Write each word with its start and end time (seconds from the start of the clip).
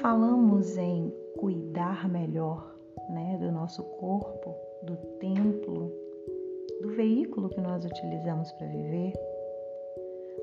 falamos 0.00 0.78
em 0.78 1.12
cuidar 1.38 2.08
melhor 2.08 2.74
né, 3.10 3.36
do 3.38 3.52
nosso 3.52 3.82
corpo, 3.82 4.54
do 4.82 4.96
templo, 5.18 5.92
do 6.80 6.88
veículo 6.88 7.50
que 7.50 7.60
nós 7.60 7.84
utilizamos 7.84 8.50
para 8.52 8.66
viver, 8.66 9.12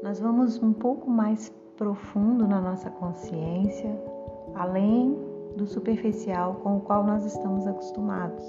nós 0.04 0.20
vamos 0.20 0.62
um 0.62 0.74
pouco 0.74 1.10
mais 1.10 1.52
profundo 1.76 2.48
na 2.48 2.62
nossa 2.62 2.90
consciência, 2.92 3.90
além 4.54 5.18
do 5.56 5.66
superficial 5.66 6.56
com 6.62 6.78
o 6.78 6.82
qual 6.82 7.04
nós 7.04 7.26
estamos 7.26 7.66
acostumados. 7.66 8.46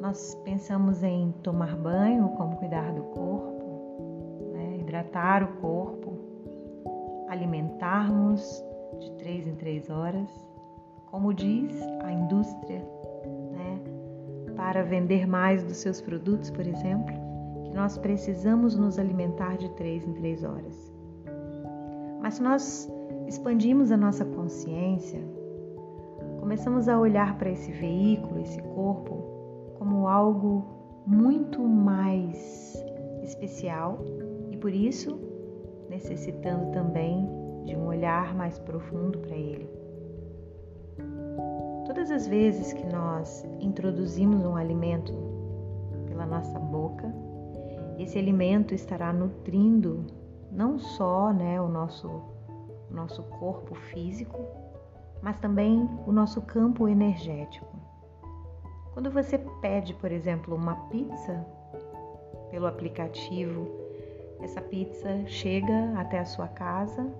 Nós 0.00 0.34
pensamos 0.44 1.04
em 1.04 1.32
tomar 1.44 1.76
banho, 1.76 2.28
como 2.30 2.56
cuidar 2.56 2.92
do 2.92 3.02
corpo, 3.04 4.50
né? 4.52 4.78
hidratar 4.80 5.44
o 5.44 5.60
corpo, 5.60 6.18
alimentarmos 7.28 8.64
de 8.98 9.10
três 9.12 9.46
em 9.46 9.54
três 9.54 9.90
horas, 9.90 10.28
como 11.06 11.32
diz 11.32 11.80
a 12.02 12.12
indústria, 12.12 12.78
né? 13.52 13.80
para 14.56 14.82
vender 14.82 15.26
mais 15.26 15.62
dos 15.62 15.78
seus 15.78 16.00
produtos, 16.00 16.50
por 16.50 16.66
exemplo, 16.66 17.14
que 17.64 17.74
nós 17.74 17.98
precisamos 17.98 18.76
nos 18.76 18.98
alimentar 18.98 19.56
de 19.56 19.68
três 19.70 20.06
em 20.06 20.12
três 20.14 20.44
horas. 20.44 20.92
Mas 22.20 22.34
se 22.34 22.42
nós 22.42 22.92
expandimos 23.26 23.90
a 23.90 23.96
nossa 23.96 24.24
consciência, 24.24 25.20
começamos 26.38 26.88
a 26.88 26.98
olhar 26.98 27.36
para 27.38 27.50
esse 27.50 27.72
veículo, 27.72 28.40
esse 28.40 28.60
corpo, 28.62 29.74
como 29.78 30.06
algo 30.06 30.64
muito 31.06 31.60
mais 31.62 32.82
especial 33.22 33.98
e 34.50 34.56
por 34.56 34.72
isso 34.72 35.18
necessitando 35.88 36.70
também 36.72 37.41
de 37.64 37.76
um 37.76 37.86
olhar 37.86 38.34
mais 38.34 38.58
profundo 38.58 39.18
para 39.18 39.36
ele. 39.36 39.68
Todas 41.86 42.10
as 42.10 42.26
vezes 42.26 42.72
que 42.72 42.86
nós 42.86 43.44
introduzimos 43.60 44.44
um 44.44 44.56
alimento 44.56 45.12
pela 46.06 46.26
nossa 46.26 46.58
boca, 46.58 47.12
esse 47.98 48.18
alimento 48.18 48.74
estará 48.74 49.12
nutrindo 49.12 50.06
não 50.50 50.78
só 50.78 51.32
né, 51.32 51.60
o 51.60 51.68
nosso, 51.68 52.22
nosso 52.90 53.22
corpo 53.22 53.74
físico, 53.74 54.38
mas 55.22 55.36
também 55.38 55.88
o 56.06 56.12
nosso 56.12 56.42
campo 56.42 56.88
energético. 56.88 57.66
Quando 58.92 59.10
você 59.10 59.38
pede, 59.60 59.94
por 59.94 60.12
exemplo, 60.12 60.54
uma 60.54 60.74
pizza 60.88 61.46
pelo 62.50 62.66
aplicativo, 62.66 63.66
essa 64.40 64.60
pizza 64.60 65.24
chega 65.26 65.92
até 65.96 66.18
a 66.18 66.24
sua 66.24 66.48
casa 66.48 67.10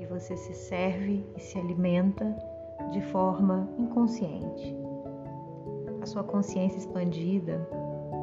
e 0.00 0.06
você 0.06 0.36
se 0.36 0.52
serve 0.54 1.24
e 1.36 1.40
se 1.40 1.58
alimenta 1.58 2.36
de 2.90 3.00
forma 3.00 3.68
inconsciente. 3.78 4.76
A 6.00 6.06
sua 6.06 6.22
consciência 6.22 6.78
expandida 6.78 7.66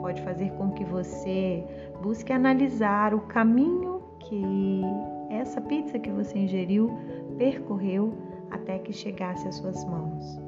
pode 0.02 0.22
fazer 0.22 0.52
com 0.52 0.72
que 0.72 0.84
você 0.84 1.64
busque 2.02 2.34
analisar 2.34 3.14
o 3.14 3.22
caminho 3.22 4.02
que 4.20 4.82
essa 5.30 5.62
pizza 5.62 5.98
que 5.98 6.12
você 6.12 6.38
ingeriu 6.38 6.92
percorreu 7.38 8.14
até 8.52 8.78
que 8.80 8.94
chegasse 8.94 9.48
às 9.48 9.56
suas 9.56 9.84
mãos. 9.86 10.40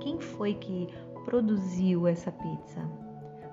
Quem 0.00 0.20
foi 0.20 0.54
que 0.54 0.88
produziu 1.24 2.06
essa 2.06 2.30
pizza? 2.30 3.01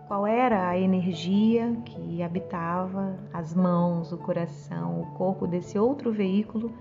Qual 0.09 0.25
era 0.25 0.69
a 0.69 0.75
energia 0.75 1.71
que 1.85 2.23
habitava 2.23 3.15
as 3.31 3.53
mãos, 3.53 4.11
o 4.11 4.17
coração, 4.17 5.01
o 5.01 5.05
corpo 5.13 5.45
desse 5.45 5.77
outro 5.77 6.11
veículo 6.11 6.71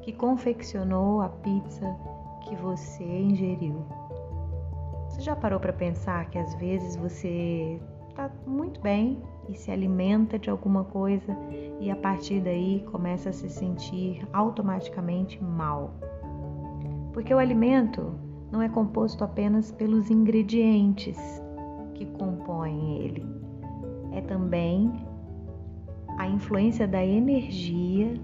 que 0.00 0.14
confeccionou 0.14 1.20
a 1.20 1.28
pizza 1.28 1.94
que 2.40 2.56
você 2.56 3.04
ingeriu? 3.04 3.84
Você 5.10 5.20
já 5.20 5.36
parou 5.36 5.60
para 5.60 5.74
pensar 5.74 6.30
que 6.30 6.38
às 6.38 6.54
vezes 6.54 6.96
você 6.96 7.78
está 8.08 8.30
muito 8.46 8.80
bem 8.80 9.22
e 9.46 9.54
se 9.54 9.70
alimenta 9.70 10.38
de 10.38 10.48
alguma 10.48 10.84
coisa 10.84 11.36
e 11.80 11.90
a 11.90 11.96
partir 11.96 12.40
daí 12.40 12.82
começa 12.90 13.28
a 13.28 13.32
se 13.34 13.50
sentir 13.50 14.26
automaticamente 14.32 15.38
mal? 15.44 15.90
Porque 17.12 17.34
o 17.34 17.38
alimento 17.38 18.18
não 18.50 18.62
é 18.62 18.70
composto 18.70 19.22
apenas 19.22 19.70
pelos 19.70 20.10
ingredientes 20.10 21.39
que 22.00 22.06
compõem 22.06 22.96
ele, 22.96 23.26
é 24.12 24.22
também 24.22 24.90
a 26.16 26.26
influência 26.26 26.88
da 26.88 27.04
energia 27.04 28.14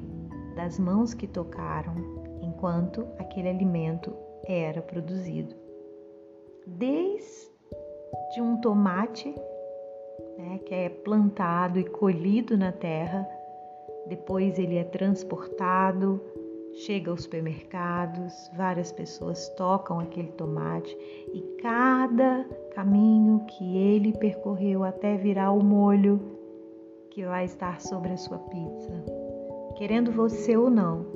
das 0.54 0.78
mãos 0.78 1.12
que 1.12 1.26
tocaram 1.26 1.94
enquanto 2.40 3.06
aquele 3.18 3.50
alimento 3.50 4.16
era 4.46 4.80
produzido. 4.80 5.54
Desde 6.66 7.50
um 8.40 8.58
tomate, 8.62 9.34
né, 10.38 10.58
que 10.64 10.74
é 10.74 10.88
plantado 10.88 11.78
e 11.78 11.84
colhido 11.84 12.56
na 12.56 12.72
terra, 12.72 13.28
depois 14.08 14.58
ele 14.58 14.76
é 14.76 14.84
transportado 14.84 16.18
chega 16.76 17.10
aos 17.10 17.22
supermercados, 17.22 18.50
várias 18.54 18.92
pessoas 18.92 19.48
tocam 19.56 19.98
aquele 19.98 20.28
tomate 20.32 20.94
e 21.32 21.40
cada 21.62 22.44
caminho 22.74 23.44
que 23.46 23.76
ele 23.78 24.12
percorreu 24.12 24.84
até 24.84 25.16
virar 25.16 25.52
o 25.52 25.64
molho 25.64 26.20
que 27.10 27.24
vai 27.24 27.46
estar 27.46 27.80
sobre 27.80 28.12
a 28.12 28.16
sua 28.18 28.38
pizza, 28.38 29.04
querendo 29.76 30.12
você 30.12 30.54
ou 30.54 30.68
não, 30.68 31.06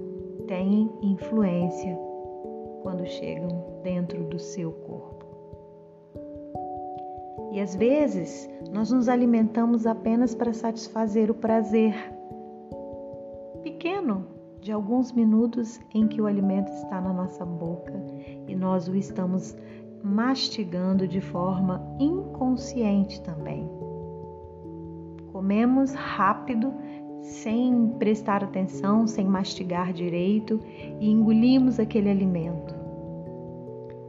tem 0.49 0.91
influência 1.03 1.95
quando 2.83 3.07
chegam 3.07 3.81
dentro 3.83 4.25
do 4.25 4.39
seu 4.39 4.73
corpo. 4.73 5.27
E 7.53 7.61
às 7.61 7.75
vezes 7.75 8.49
nós 8.73 8.91
nos 8.91 9.11
alimentamos 9.11 9.87
apenas 9.87 10.35
para 10.35 10.55
satisfazer 10.55 11.31
o 11.31 11.35
prazer 11.35 11.95
pequeno 13.63 14.40
de 14.61 14.71
alguns 14.73 15.13
minutos 15.13 15.81
em 15.95 16.07
que 16.07 16.21
o 16.21 16.27
alimento 16.27 16.71
está 16.73 17.01
na 17.01 17.13
nossa 17.13 17.45
boca 17.45 17.93
e 18.47 18.55
nós 18.55 18.89
o 18.89 18.95
estamos 18.95 19.57
mastigando 20.03 21.07
de 21.07 21.21
forma 21.21 21.83
inconsciente 21.99 23.21
também. 23.23 23.69
Comemos 25.33 25.95
rápido, 25.95 26.73
sem 27.23 27.95
prestar 27.99 28.43
atenção, 28.43 29.07
sem 29.07 29.27
mastigar 29.27 29.93
direito 29.93 30.61
e 30.99 31.11
engolimos 31.11 31.79
aquele 31.79 32.11
alimento. 32.11 32.75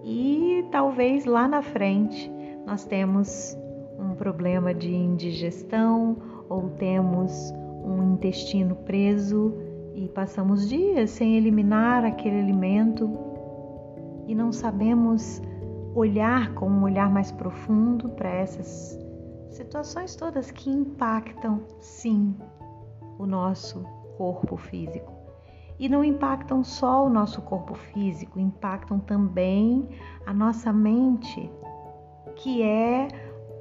E 0.03 0.65
talvez 0.71 1.25
lá 1.25 1.47
na 1.47 1.61
frente 1.61 2.31
nós 2.65 2.85
temos 2.85 3.57
um 3.99 4.15
problema 4.15 4.73
de 4.73 4.93
indigestão 4.93 6.17
ou 6.49 6.69
temos 6.71 7.53
um 7.83 8.13
intestino 8.13 8.75
preso 8.75 9.53
e 9.93 10.07
passamos 10.09 10.67
dias 10.69 11.09
sem 11.09 11.35
eliminar 11.35 12.05
aquele 12.05 12.39
alimento 12.39 13.09
e 14.27 14.35
não 14.35 14.51
sabemos 14.51 15.41
olhar 15.93 16.53
com 16.53 16.69
um 16.69 16.83
olhar 16.83 17.11
mais 17.11 17.31
profundo 17.31 18.09
para 18.09 18.29
essas 18.29 18.97
situações 19.49 20.15
todas 20.15 20.49
que 20.51 20.69
impactam, 20.69 21.61
sim, 21.79 22.35
o 23.19 23.25
nosso 23.25 23.83
corpo 24.17 24.55
físico. 24.55 25.11
E 25.77 25.89
não 25.89 26.03
impactam 26.03 26.63
só 26.63 27.05
o 27.05 27.09
nosso 27.09 27.41
corpo 27.41 27.73
físico, 27.73 28.39
impactam 28.39 28.99
também 28.99 29.89
a 30.25 30.33
nossa 30.33 30.71
mente, 30.71 31.51
que 32.35 32.61
é 32.61 33.07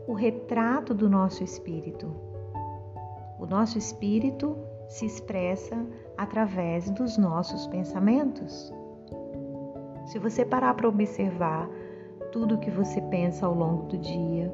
o 0.06 0.12
retrato 0.12 0.92
do 0.92 1.08
nosso 1.08 1.42
espírito. 1.42 2.14
O 3.38 3.46
nosso 3.46 3.78
espírito 3.78 4.56
se 4.88 5.06
expressa 5.06 5.76
através 6.20 6.90
dos 6.90 7.16
nossos 7.16 7.66
pensamentos. 7.68 8.70
Se 10.04 10.18
você 10.18 10.44
parar 10.44 10.74
para 10.74 10.86
observar 10.86 11.66
tudo 12.30 12.56
o 12.56 12.58
que 12.58 12.70
você 12.70 13.00
pensa 13.00 13.46
ao 13.46 13.54
longo 13.54 13.84
do 13.84 13.96
dia, 13.96 14.52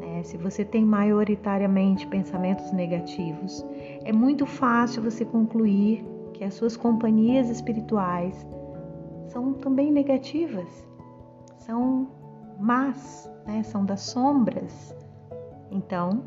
né, 0.00 0.22
se 0.22 0.38
você 0.38 0.64
tem 0.64 0.82
maioritariamente 0.82 2.06
pensamentos 2.06 2.72
negativos, 2.72 3.62
é 4.06 4.10
muito 4.10 4.46
fácil 4.46 5.02
você 5.02 5.22
concluir 5.22 6.02
que 6.32 6.42
as 6.42 6.54
suas 6.54 6.78
companhias 6.78 7.50
espirituais 7.50 8.46
são 9.28 9.52
também 9.52 9.92
negativas, 9.92 10.88
são 11.58 12.08
más, 12.58 13.30
né, 13.46 13.62
são 13.64 13.84
das 13.84 14.00
sombras. 14.00 14.96
Então, 15.70 16.22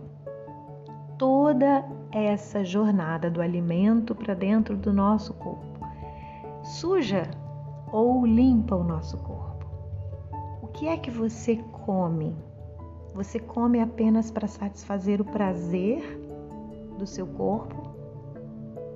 toda 1.17 1.83
essa 2.19 2.63
jornada 2.63 3.29
do 3.29 3.41
alimento 3.41 4.13
para 4.13 4.33
dentro 4.33 4.75
do 4.75 4.93
nosso 4.93 5.33
corpo. 5.33 5.87
Suja 6.63 7.29
ou 7.91 8.25
limpa 8.25 8.75
o 8.75 8.83
nosso 8.83 9.17
corpo. 9.17 9.65
O 10.61 10.67
que 10.67 10.87
é 10.87 10.97
que 10.97 11.11
você 11.11 11.57
come? 11.85 12.35
Você 13.13 13.39
come 13.39 13.79
apenas 13.79 14.31
para 14.31 14.47
satisfazer 14.47 15.21
o 15.21 15.25
prazer 15.25 16.19
do 16.97 17.05
seu 17.05 17.27
corpo? 17.27 17.93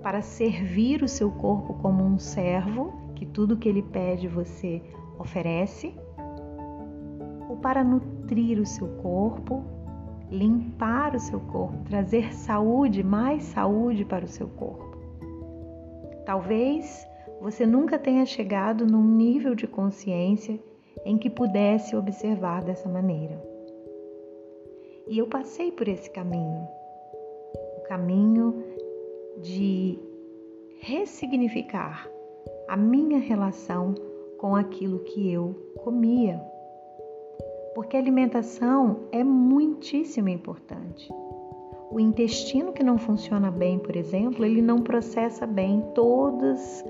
para 0.07 0.21
servir 0.21 1.03
o 1.03 1.07
seu 1.07 1.29
corpo 1.29 1.73
como 1.75 2.01
um 2.01 2.17
servo, 2.17 2.93
que 3.13 3.25
tudo 3.25 3.57
que 3.57 3.67
ele 3.67 3.81
pede 3.81 4.25
você 4.25 4.81
oferece, 5.19 5.93
ou 7.49 7.57
para 7.57 7.83
nutrir 7.83 8.57
o 8.57 8.65
seu 8.65 8.87
corpo, 9.01 9.65
limpar 10.29 11.15
o 11.15 11.19
seu 11.19 11.39
corpo, 11.39 11.77
trazer 11.89 12.33
saúde, 12.33 13.03
mais 13.03 13.43
saúde 13.43 14.03
para 14.03 14.25
o 14.25 14.27
seu 14.27 14.47
corpo. 14.47 14.97
Talvez 16.25 17.07
você 17.41 17.65
nunca 17.65 17.97
tenha 17.97 18.25
chegado 18.25 18.85
num 18.85 19.03
nível 19.03 19.55
de 19.55 19.67
consciência 19.67 20.59
em 21.05 21.17
que 21.17 21.29
pudesse 21.29 21.95
observar 21.95 22.63
dessa 22.63 22.89
maneira. 22.89 23.41
E 25.07 25.17
eu 25.17 25.27
passei 25.27 25.71
por 25.71 25.87
esse 25.87 26.09
caminho, 26.09 26.67
o 27.77 27.87
caminho 27.87 28.63
de 29.41 29.97
ressignificar 30.79 32.09
a 32.67 32.75
minha 32.75 33.19
relação 33.19 33.95
com 34.37 34.55
aquilo 34.55 34.99
que 34.99 35.31
eu 35.31 35.55
comia. 35.83 36.41
Porque 37.77 37.95
a 37.95 37.99
alimentação 37.99 39.01
é 39.11 39.23
muitíssimo 39.23 40.29
importante. 40.29 41.13
O 41.91 41.99
intestino 41.99 42.73
que 42.73 42.81
não 42.81 42.97
funciona 42.97 43.51
bem, 43.51 43.77
por 43.77 43.95
exemplo, 43.95 44.43
ele 44.43 44.63
não 44.63 44.81
processa 44.81 45.45
bem 45.45 45.85
todos 45.93 46.83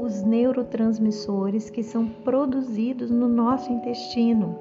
os 0.00 0.22
neurotransmissores 0.22 1.68
que 1.68 1.82
são 1.82 2.06
produzidos 2.08 3.10
no 3.10 3.28
nosso 3.28 3.70
intestino. 3.70 4.58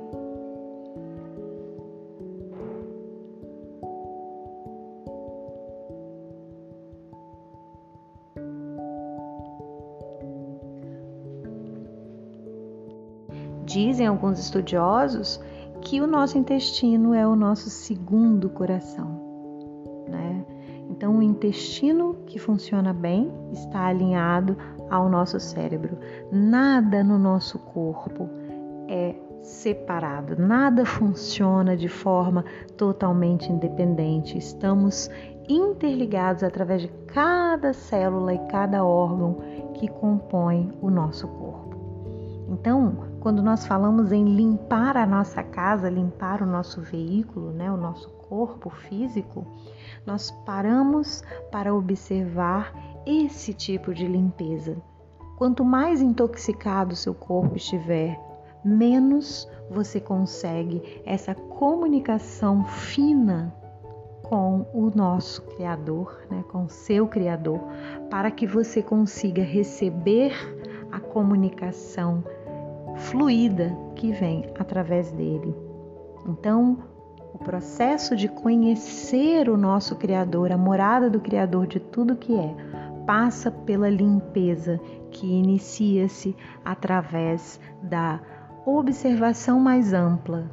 Dizem 13.63 14.06
alguns 14.06 14.38
estudiosos 14.38 15.39
que 15.92 16.00
o 16.00 16.08
nosso 16.08 16.38
intestino 16.38 17.14
é 17.14 17.28
o 17.28 17.36
nosso 17.36 17.70
segundo 17.70 18.50
coração, 18.50 20.06
né? 20.08 20.46
Então, 20.90 21.18
o 21.18 21.22
intestino 21.22 22.16
que 22.26 22.40
funciona 22.40 22.94
bem 22.94 23.30
está 23.52 23.88
alinhado 23.88 24.56
ao 24.90 25.10
nosso 25.10 25.38
cérebro. 25.38 25.98
Nada 26.32 27.04
no 27.04 27.20
nosso 27.20 27.60
corpo 27.60 28.30
é 28.88 29.14
separado, 29.42 30.42
nada 30.42 30.86
funciona 30.86 31.76
de 31.76 31.90
forma 31.90 32.46
totalmente 32.78 33.52
independente. 33.52 34.38
Estamos 34.38 35.10
interligados 35.50 36.42
através 36.42 36.84
de 36.84 36.88
cada 37.08 37.74
célula 37.74 38.34
e 38.34 38.40
cada 38.48 38.86
órgão 38.86 39.40
que 39.74 39.90
compõe 39.90 40.72
o 40.82 40.90
nosso 40.90 41.28
corpo. 41.28 41.76
Então, 42.48 43.11
quando 43.21 43.44
nós 43.44 43.68
falamos 43.68 44.12
em 44.12 44.25
limpar 44.35 44.97
a 44.97 45.06
nossa 45.06 45.44
casa, 45.44 45.88
limpar 45.88 46.41
o 46.41 46.45
nosso 46.45 46.81
veículo, 46.81 47.51
né, 47.51 47.71
o 47.71 47.77
nosso 47.77 48.09
corpo 48.09 48.71
físico, 48.71 49.45
nós 50.07 50.31
paramos 50.44 51.23
para 51.51 51.73
observar 51.73 52.73
esse 53.06 53.53
tipo 53.53 53.94
de 53.94 54.07
limpeza. 54.07 54.75
Quanto 55.38 55.63
mais 55.63 56.01
intoxicado 56.01 56.95
seu 56.95 57.13
corpo 57.13 57.56
estiver, 57.56 58.19
menos 58.65 59.47
você 59.69 60.00
consegue 60.00 61.01
essa 61.06 61.35
comunicação 61.35 62.65
fina 62.65 63.56
com 64.23 64.65
o 64.73 64.91
nosso 64.95 65.44
Criador, 65.44 66.21
né, 66.27 66.44
com 66.51 66.68
seu 66.68 67.07
Criador, 67.07 67.59
para 68.09 68.31
que 68.31 68.47
você 68.47 68.81
consiga 68.81 69.44
receber 69.44 70.33
a 70.91 71.00
comunicação 71.00 72.23
fluida 72.96 73.76
que 73.96 74.12
vem 74.12 74.46
através 74.58 75.12
dele. 75.12 75.56
Então, 76.28 76.78
o 77.34 77.38
processo 77.38 78.16
de 78.16 78.28
conhecer 78.28 79.50
o 79.50 79.58
nosso 79.58 79.96
Criador, 79.96 80.52
a 80.52 80.58
morada 80.58 81.10
do 81.10 81.20
Criador 81.20 81.68
de 81.68 81.80
tudo 81.80 82.16
que 82.16 82.36
é, 82.36 82.56
passa 83.06 83.50
pela 83.50 83.90
limpeza 83.90 84.80
que 85.12 85.26
inicia-se 85.26 86.36
através 86.64 87.60
da 87.82 88.20
observação 88.66 89.60
mais 89.60 89.94
ampla 89.94 90.52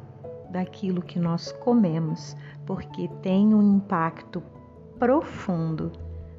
daquilo 0.49 1.01
que 1.01 1.19
nós 1.19 1.51
comemos, 1.51 2.35
porque 2.65 3.07
tem 3.21 3.53
um 3.53 3.77
impacto 3.77 4.41
profundo 4.97 5.91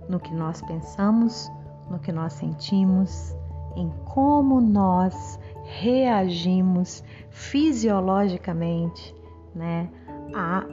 no 0.08 0.19
que 0.19 0.35
nós 0.35 0.61
pensamos, 0.62 1.50
no 1.88 1.99
que 1.99 2.11
nós 2.11 2.32
sentimos, 2.32 3.37
em 3.76 3.88
como 4.05 4.61
nós 4.61 5.38
reagimos 5.78 7.05
fisiologicamente, 7.31 9.14
né, 9.55 9.88
à 10.34 10.67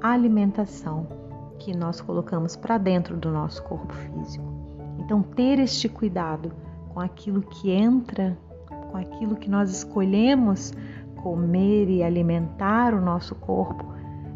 alimentação 0.00 1.06
que 1.58 1.76
nós 1.76 2.00
colocamos 2.00 2.54
para 2.54 2.78
dentro 2.78 3.16
do 3.16 3.30
nosso 3.30 3.62
corpo 3.64 3.92
físico. 3.92 4.44
Então, 5.00 5.22
ter 5.22 5.58
este 5.58 5.88
cuidado 5.88 6.52
com 6.94 7.00
aquilo 7.00 7.42
que 7.42 7.70
entra, 7.70 8.38
com 8.90 8.96
aquilo 8.96 9.36
que 9.36 9.50
nós 9.50 9.70
escolhemos 9.70 10.72
comer 11.22 11.88
e 11.88 12.02
alimentar 12.02 12.94
o 12.94 13.00
nosso 13.00 13.34
corpo, 13.34 13.84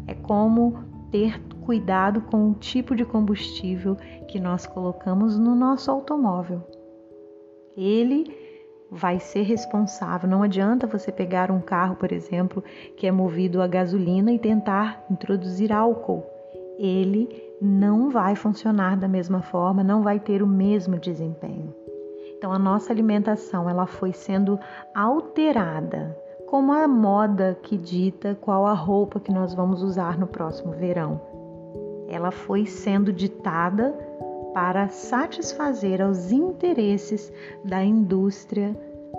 é 0.07 0.13
como 0.13 0.83
ter 1.09 1.41
cuidado 1.65 2.21
com 2.21 2.51
o 2.51 2.53
tipo 2.55 2.95
de 2.95 3.05
combustível 3.05 3.95
que 4.27 4.39
nós 4.39 4.65
colocamos 4.65 5.37
no 5.37 5.55
nosso 5.55 5.89
automóvel. 5.89 6.61
Ele 7.77 8.40
vai 8.91 9.21
ser 9.21 9.43
responsável. 9.43 10.29
Não 10.29 10.43
adianta 10.43 10.85
você 10.85 11.13
pegar 11.13 11.49
um 11.49 11.61
carro, 11.61 11.95
por 11.95 12.11
exemplo, 12.11 12.61
que 12.97 13.07
é 13.07 13.11
movido 13.11 13.61
a 13.61 13.67
gasolina 13.67 14.33
e 14.33 14.37
tentar 14.37 15.05
introduzir 15.09 15.71
álcool. 15.71 16.25
Ele 16.77 17.29
não 17.61 18.09
vai 18.09 18.35
funcionar 18.35 18.97
da 18.97 19.07
mesma 19.07 19.41
forma, 19.41 19.81
não 19.81 20.01
vai 20.01 20.19
ter 20.19 20.43
o 20.43 20.47
mesmo 20.47 20.99
desempenho. 20.99 21.73
Então 22.37 22.51
a 22.51 22.59
nossa 22.59 22.91
alimentação 22.91 23.69
ela 23.69 23.85
foi 23.85 24.11
sendo 24.11 24.59
alterada, 24.93 26.17
como 26.47 26.73
a 26.73 26.85
moda 26.87 27.57
que 27.61 27.77
dita 27.77 28.37
qual 28.41 28.65
a 28.65 28.73
roupa 28.73 29.19
que 29.19 29.31
nós 29.31 29.53
vamos 29.53 29.81
usar 29.81 30.17
no 30.17 30.27
próximo 30.27 30.73
verão. 30.73 31.21
Ela 32.09 32.31
foi 32.31 32.65
sendo 32.65 33.13
ditada 33.13 33.95
para 34.53 34.89
satisfazer 34.89 36.01
aos 36.01 36.31
interesses 36.31 37.31
da 37.63 37.83
indústria 37.83 38.75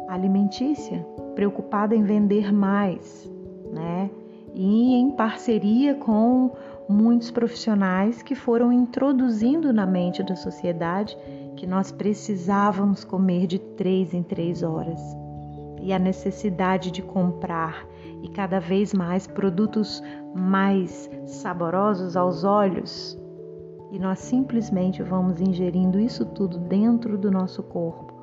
alimentícia, 0.08 1.06
preocupada 1.34 1.94
em 1.94 2.02
vender 2.02 2.52
mais, 2.52 3.30
né? 3.72 4.10
E 4.54 4.94
em 4.94 5.10
parceria 5.12 5.94
com 5.94 6.50
muitos 6.88 7.30
profissionais 7.30 8.22
que 8.22 8.34
foram 8.34 8.72
introduzindo 8.72 9.72
na 9.72 9.86
mente 9.86 10.22
da 10.22 10.36
sociedade 10.36 11.16
que 11.56 11.66
nós 11.66 11.90
precisávamos 11.90 13.04
comer 13.04 13.46
de 13.46 13.58
três 13.58 14.12
em 14.12 14.22
três 14.22 14.62
horas. 14.62 15.00
E 15.80 15.92
a 15.92 15.98
necessidade 15.98 16.90
de 16.90 17.02
comprar 17.02 17.86
e 18.22 18.28
cada 18.28 18.60
vez 18.60 18.94
mais 18.94 19.26
produtos 19.26 20.02
mais 20.34 21.10
saborosos 21.26 22.16
aos 22.16 22.44
olhos, 22.44 23.18
e 23.92 23.98
nós 23.98 24.18
simplesmente 24.20 25.02
vamos 25.02 25.38
ingerindo 25.38 26.00
isso 26.00 26.24
tudo 26.24 26.58
dentro 26.58 27.18
do 27.18 27.30
nosso 27.30 27.62
corpo 27.62 28.14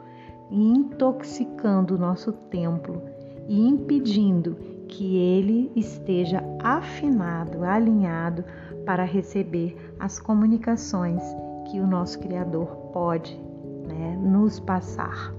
e 0.49 0.59
intoxicando 0.59 1.95
o 1.95 1.97
nosso 1.97 2.33
templo 2.33 3.03
e 3.47 3.67
impedindo 3.67 4.55
que 4.87 5.15
ele 5.15 5.71
esteja 5.75 6.43
afinado, 6.63 7.63
alinhado 7.63 8.43
para 8.83 9.03
receber 9.03 9.77
as 9.99 10.19
comunicações 10.19 11.21
que 11.69 11.79
o 11.79 11.85
nosso 11.85 12.19
Criador 12.19 12.67
pode 12.91 13.39
né, 13.87 14.17
nos 14.19 14.59
passar. 14.59 15.38